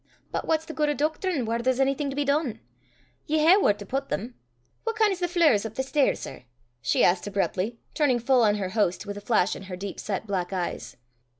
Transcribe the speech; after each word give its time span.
But 0.31 0.47
what's 0.47 0.65
the 0.65 0.73
guid 0.73 0.89
o' 0.89 0.93
doctrine 0.95 1.45
whaur 1.45 1.59
there's 1.61 1.79
onything 1.79 2.09
to 2.09 2.15
be 2.15 2.25
dune? 2.25 2.59
Ye 3.27 3.37
hae 3.37 3.55
whaur 3.57 3.73
to 3.73 3.85
put 3.85 4.09
them. 4.09 4.33
What 4.83 4.95
kin' 4.97 5.13
's 5.13 5.19
the 5.19 5.27
fleers 5.27 5.61
(floors) 5.61 5.65
up 5.67 5.75
the 5.75 5.83
stair, 5.83 6.15
sir?" 6.15 6.41
she 6.81 7.03
asked 7.03 7.27
abruptly, 7.27 7.77
turning 7.93 8.17
full 8.17 8.41
on 8.41 8.55
her 8.55 8.69
host, 8.69 9.05
with 9.05 9.15
a 9.17 9.21
flash 9.21 9.55
in 9.55 9.61
her 9.69 9.75
deep 9.75 9.99
set 9.99 10.25
black 10.25 10.51
eyes. 10.53 10.97